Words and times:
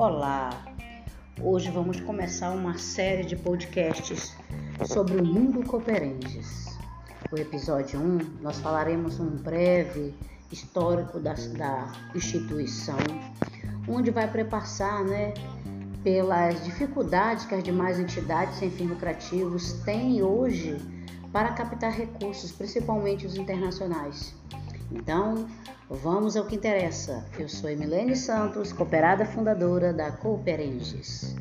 Olá! 0.00 0.48
Hoje 1.42 1.70
vamos 1.70 2.00
começar 2.00 2.52
uma 2.52 2.78
série 2.78 3.22
de 3.22 3.36
podcasts 3.36 4.34
sobre 4.86 5.20
o 5.20 5.22
mundo 5.22 5.62
Cooperenses. 5.62 6.74
O 7.30 7.36
episódio 7.36 8.00
1 8.00 8.38
nós 8.40 8.58
falaremos 8.60 9.20
um 9.20 9.28
breve 9.28 10.14
histórico 10.50 11.20
da, 11.20 11.34
da 11.34 11.92
instituição, 12.14 12.96
onde 13.86 14.10
vai 14.10 14.26
prepassar 14.26 15.04
né, 15.04 15.34
pelas 16.02 16.64
dificuldades 16.64 17.44
que 17.44 17.54
as 17.54 17.62
demais 17.62 18.00
entidades 18.00 18.56
sem 18.56 18.70
fins 18.70 18.88
lucrativos 18.88 19.74
têm 19.84 20.22
hoje 20.22 20.78
para 21.30 21.52
captar 21.52 21.92
recursos, 21.92 22.50
principalmente 22.52 23.26
os 23.26 23.36
internacionais. 23.36 24.34
Então, 24.90 25.46
vamos 25.90 26.36
ao 26.36 26.46
que 26.46 26.54
interessa. 26.54 27.24
Eu 27.36 27.48
sou 27.48 27.68
Emilene 27.68 28.14
Santos, 28.14 28.72
cooperada 28.72 29.24
fundadora 29.26 29.92
da 29.92 30.12
Cooperenges. 30.12 31.34